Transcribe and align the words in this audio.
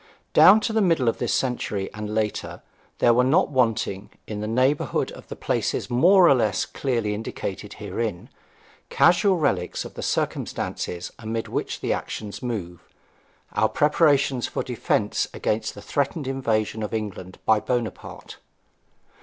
Down 0.33 0.59
to 0.61 0.73
the 0.73 0.81
middle 0.81 1.07
of 1.07 1.19
this 1.19 1.31
century, 1.31 1.87
and 1.93 2.15
later, 2.15 2.63
there 2.97 3.13
were 3.13 3.23
not 3.23 3.51
wanting, 3.51 4.09
in 4.25 4.41
the 4.41 4.47
neighbourhood 4.47 5.11
of 5.11 5.27
the 5.27 5.35
places 5.35 5.91
more 5.91 6.27
or 6.27 6.33
less 6.33 6.65
clearly 6.65 7.13
indicated 7.13 7.73
herein, 7.73 8.29
casual 8.89 9.37
relics 9.37 9.85
of 9.85 9.93
the 9.93 10.01
circumstances 10.01 11.11
amid 11.19 11.47
which 11.47 11.81
the 11.81 11.93
action 11.93 12.31
moves 12.41 12.81
our 13.53 13.69
preparations 13.69 14.47
for 14.47 14.63
defence 14.63 15.27
against 15.35 15.75
the 15.75 15.83
threatened 15.83 16.27
invasion 16.27 16.81
of 16.81 16.95
England 16.95 17.37
by 17.45 17.59
Buonaparte. 17.59 18.37